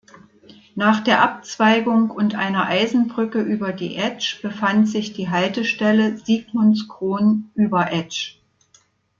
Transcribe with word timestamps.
Nach 0.73 1.01
der 1.03 1.21
Abzweigung 1.21 2.09
und 2.09 2.33
einer 2.33 2.65
Eisenbrücke 2.65 3.39
über 3.39 3.71
die 3.71 3.97
Etsch 3.97 4.41
befand 4.41 4.89
sich 4.89 5.13
die 5.13 5.29
Haltestelle 5.29 6.17
„Sigmundskron-Überetsch“. 6.17 8.39